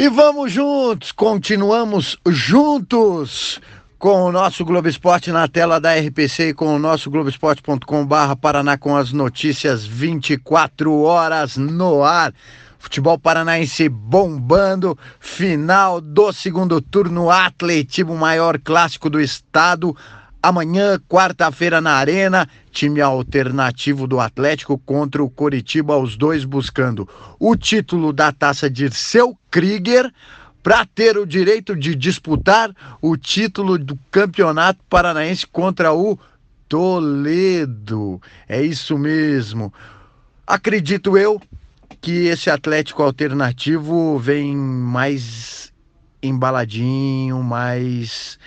[0.00, 3.60] E vamos juntos, continuamos juntos
[3.98, 8.36] com o nosso Globo Esporte na tela da RPC e com o nosso Globoesporte.com barra
[8.36, 12.32] Paraná com as notícias 24 horas no ar.
[12.78, 19.96] Futebol paranaense bombando, final do segundo turno, Atletivo, maior clássico do estado.
[20.40, 27.08] Amanhã, quarta-feira, na Arena, time alternativo do Atlético contra o Coritiba, os dois buscando
[27.40, 30.12] o título da taça de seu Krieger
[30.62, 32.70] para ter o direito de disputar
[33.02, 36.16] o título do Campeonato Paranaense contra o
[36.68, 38.22] Toledo.
[38.48, 39.72] É isso mesmo.
[40.46, 41.42] Acredito eu
[42.00, 45.72] que esse Atlético alternativo vem mais
[46.22, 48.38] embaladinho, mais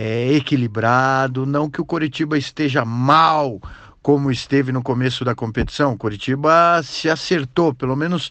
[0.00, 1.44] é, equilibrado.
[1.44, 3.60] Não que o Coritiba esteja mal
[4.00, 5.92] como esteve no começo da competição.
[5.92, 8.30] O Coritiba se acertou, pelo menos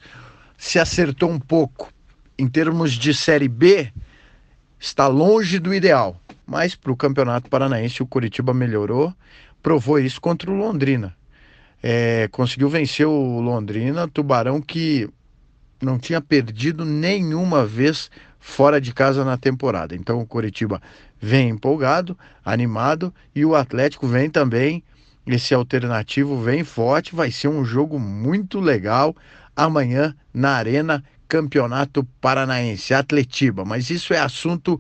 [0.57, 1.91] se acertou um pouco.
[2.39, 3.91] Em termos de Série B,
[4.79, 6.17] está longe do ideal.
[6.45, 9.13] Mas para o Campeonato Paranaense, o Coritiba melhorou,
[9.61, 11.13] provou isso contra o Londrina.
[11.83, 15.09] É, conseguiu vencer o Londrina, Tubarão que
[15.81, 19.95] não tinha perdido nenhuma vez fora de casa na temporada.
[19.95, 20.81] Então o Coritiba
[21.19, 24.83] vem empolgado, animado e o Atlético vem também.
[25.25, 29.15] Esse alternativo vem forte, vai ser um jogo muito legal
[29.55, 33.65] amanhã na Arena Campeonato Paranaense, Atletiba.
[33.65, 34.79] Mas isso é assunto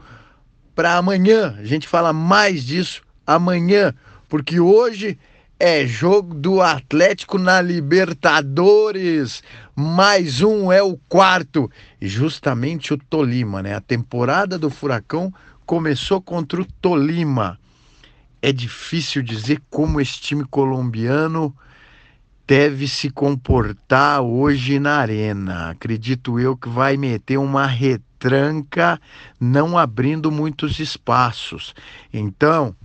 [0.73, 1.55] para amanhã.
[1.59, 3.93] A gente fala mais disso amanhã,
[4.29, 5.19] porque hoje
[5.59, 9.41] é jogo do Atlético na Libertadores.
[9.75, 11.69] Mais um é o quarto.
[11.99, 13.75] E justamente o Tolima, né?
[13.75, 15.33] A temporada do Furacão
[15.65, 17.59] começou contra o Tolima.
[18.41, 21.55] É difícil dizer como esse time colombiano
[22.47, 25.71] deve se comportar hoje na arena.
[25.71, 29.01] Acredito eu que vai meter uma retranca,
[29.39, 31.73] não abrindo muitos espaços.
[32.13, 32.75] Então,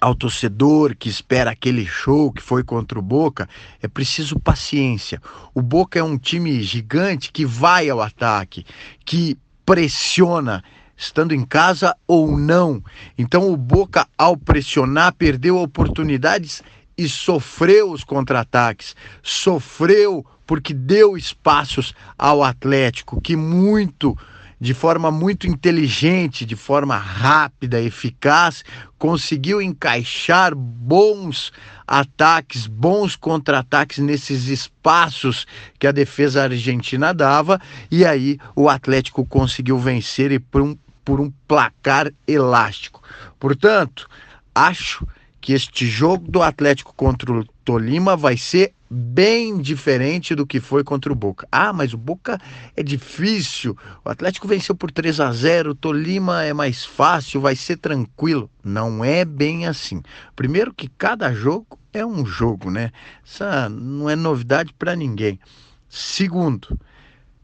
[0.00, 3.48] ao torcedor que espera aquele show que foi contra o Boca,
[3.80, 5.20] é preciso paciência.
[5.54, 8.64] O Boca é um time gigante que vai ao ataque,
[9.04, 10.62] que pressiona,
[10.96, 12.82] estando em casa ou não.
[13.16, 16.62] Então o Boca, ao pressionar, perdeu oportunidades
[16.96, 24.16] e sofreu os contra-ataques, sofreu porque deu espaços ao Atlético, que muito,
[24.62, 28.64] de forma muito inteligente, de forma rápida, eficaz,
[28.96, 31.50] conseguiu encaixar bons
[31.84, 35.48] ataques, bons contra-ataques nesses espaços
[35.80, 41.20] que a defesa argentina dava, e aí o Atlético conseguiu vencer e por um, por
[41.20, 43.02] um placar elástico.
[43.40, 44.08] Portanto,
[44.54, 45.04] acho
[45.40, 50.84] que este jogo do Atlético contra o Tolima vai ser bem diferente do que foi
[50.84, 51.48] contra o Boca.
[51.50, 52.38] Ah, mas o Boca
[52.76, 53.74] é difícil.
[54.04, 58.50] O Atlético venceu por 3 a 0, o Tolima é mais fácil, vai ser tranquilo.
[58.62, 60.02] Não é bem assim.
[60.36, 62.92] Primeiro que cada jogo é um jogo, né?
[63.24, 65.40] Essa não é novidade para ninguém.
[65.88, 66.78] Segundo,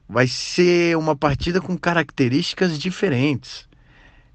[0.06, 3.66] vai ser uma partida com características diferentes.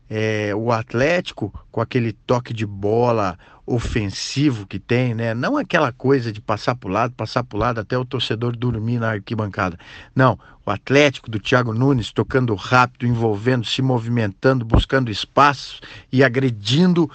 [0.09, 5.34] É, o Atlético, com aquele toque de bola ofensivo que tem, né?
[5.34, 8.56] Não aquela coisa de passar para o lado, passar para o lado até o torcedor
[8.56, 9.79] dormir na arquibancada.
[10.13, 15.79] Não, o Atlético do Thiago Nunes tocando rápido, envolvendo, se movimentando, buscando espaços
[16.12, 17.09] e agredindo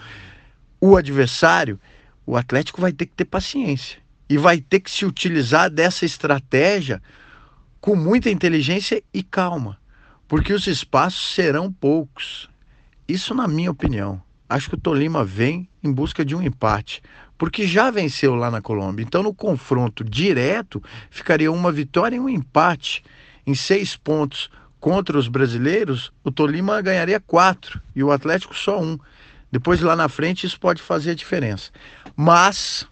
[0.80, 1.78] o adversário.
[2.24, 3.98] O Atlético vai ter que ter paciência
[4.28, 7.02] e vai ter que se utilizar dessa estratégia
[7.80, 9.78] com muita inteligência e calma,
[10.26, 12.48] porque os espaços serão poucos.
[13.06, 17.02] Isso na minha opinião acho que o Tolima vem em busca de um empate,
[17.36, 19.04] porque já venceu lá na Colômbia.
[19.04, 23.04] Então, no confronto direto, ficaria uma vitória e um empate.
[23.46, 24.50] Em seis pontos
[24.80, 28.98] contra os brasileiros, o Tolima ganharia quatro e o Atlético só um.
[29.50, 31.70] Depois, lá na frente, isso pode fazer a diferença.
[32.16, 32.86] Mas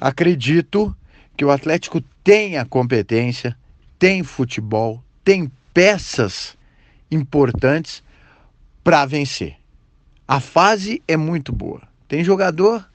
[0.00, 0.96] acredito
[1.36, 3.56] que o Atlético tem a competência,
[3.98, 6.56] tem futebol, tem peças
[7.10, 8.02] importantes
[8.82, 9.57] para vencer.
[10.30, 11.80] A fase é muito boa.
[12.06, 12.86] Tem jogador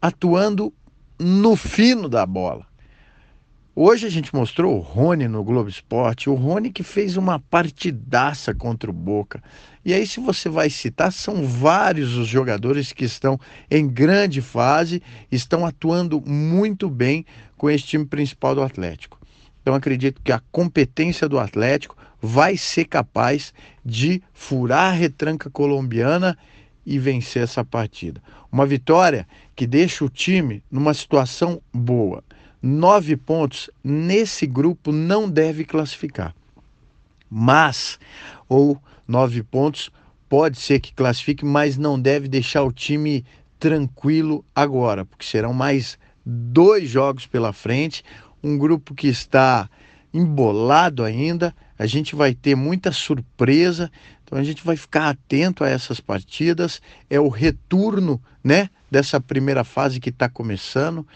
[0.00, 0.72] atuando
[1.18, 2.64] no fino da bola.
[3.74, 8.54] Hoje a gente mostrou o Rony no Globo Esporte, o Rony que fez uma partidaça
[8.54, 9.42] contra o Boca.
[9.84, 15.02] E aí, se você vai citar, são vários os jogadores que estão em grande fase,
[15.32, 17.26] estão atuando muito bem
[17.56, 19.21] com esse time principal do Atlético.
[19.62, 23.54] Então, acredito que a competência do Atlético vai ser capaz
[23.84, 26.36] de furar a retranca colombiana
[26.84, 28.22] e vencer essa partida.
[28.50, 29.26] Uma vitória
[29.56, 32.22] que deixa o time numa situação boa.
[32.60, 36.34] Nove pontos nesse grupo não deve classificar.
[37.30, 37.98] mas
[38.48, 39.90] ou nove pontos
[40.28, 43.24] pode ser que classifique, mas não deve deixar o time
[43.58, 48.04] tranquilo agora, porque serão mais dois jogos pela frente,
[48.42, 49.68] um grupo que está
[50.12, 53.90] embolado ainda, a gente vai ter muita surpresa,
[54.22, 59.64] então a gente vai ficar atento a essas partidas, é o retorno, né, dessa primeira
[59.64, 61.06] fase que está começando.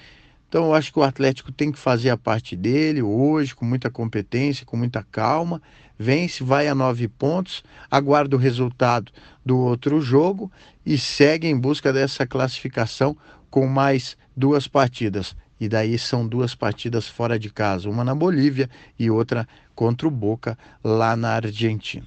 [0.49, 3.90] Então eu acho que o Atlético tem que fazer a parte dele hoje, com muita
[3.90, 5.61] competência, com muita calma.
[5.99, 9.11] Vence, vai a nove pontos, aguarda o resultado
[9.44, 10.50] do outro jogo
[10.84, 13.17] e segue em busca dessa classificação
[13.50, 15.34] com mais duas partidas.
[15.58, 18.69] E daí são duas partidas fora de casa, uma na Bolívia
[18.99, 22.06] e outra contra o Boca lá na Argentina.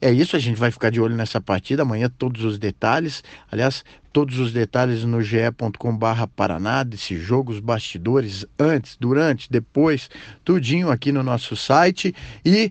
[0.00, 1.82] É isso, a gente vai ficar de olho nessa partida.
[1.82, 3.22] Amanhã todos os detalhes.
[3.50, 10.08] Aliás, todos os detalhes no ge.com/barra Paraná, desse jogo, os bastidores, antes, durante, depois,
[10.44, 12.14] tudinho aqui no nosso site.
[12.44, 12.70] E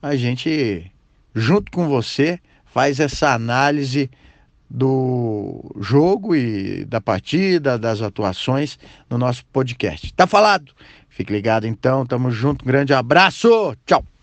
[0.00, 0.90] a gente,
[1.34, 4.10] junto com você, faz essa análise
[4.74, 8.76] do jogo e da partida, das atuações
[9.08, 10.12] no nosso podcast.
[10.12, 10.72] Tá falado?
[11.08, 14.13] Fique ligado então, tamo junto, um grande abraço, tchau!